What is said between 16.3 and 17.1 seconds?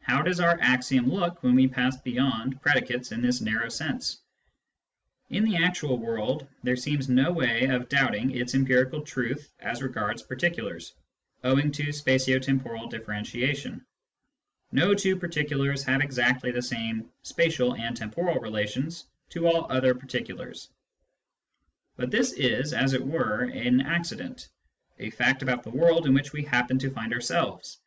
the same